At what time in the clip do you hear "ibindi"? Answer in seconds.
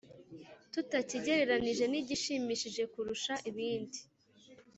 3.49-3.99